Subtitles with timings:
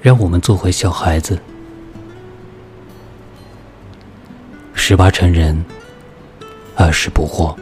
[0.00, 1.38] 让我们做回小孩子。
[4.72, 5.64] 十八成人，
[6.76, 7.56] 二十不惑，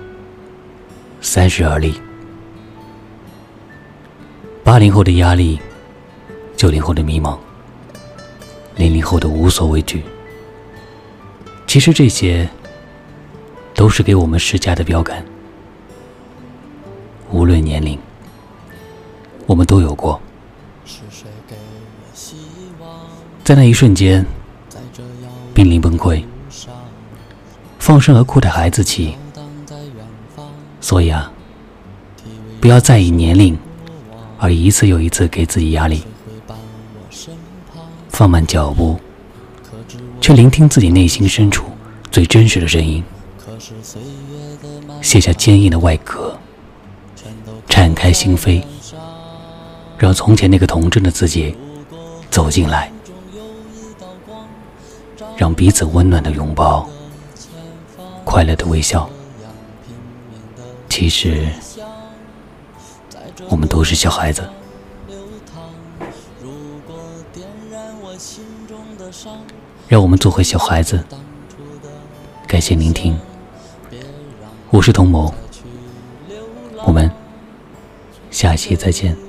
[1.21, 2.01] 三十而立。
[4.63, 5.59] 八零后的压力，
[6.57, 7.39] 九零后的迷茫，
[8.77, 10.05] 零零后的无所畏惧。
[11.67, 12.49] 其实这些，
[13.75, 15.25] 都是给我们施加的标杆。
[17.31, 17.99] 无论年龄，
[19.47, 20.21] 我们都有过。
[23.45, 24.25] 在那一瞬间，
[25.55, 26.23] 濒临崩溃，
[27.79, 29.17] 放声而哭的孩子气。
[30.81, 31.31] 所以啊，
[32.61, 33.57] 不要在意年龄，
[34.39, 36.03] 而一次又一次给自己压力。
[38.09, 38.99] 放慢脚步，
[40.21, 41.67] 却聆听自己内心深处
[42.11, 43.05] 最真实的声音。
[45.03, 46.39] 卸下坚硬的外壳，
[47.69, 48.63] 敞开心扉，
[49.99, 51.55] 让从前那个童真的自己
[52.31, 52.93] 走进来。
[55.37, 56.89] 让彼此温暖的拥抱，
[58.25, 59.09] 快乐的微笑。
[60.89, 61.49] 其实，
[63.51, 64.49] 我们都是小孩子。
[69.89, 71.05] 让我们做回小孩子。
[72.47, 73.19] 感谢聆听，
[74.71, 75.35] 我是童某，
[76.87, 77.11] 我们
[78.31, 79.26] 下期再见。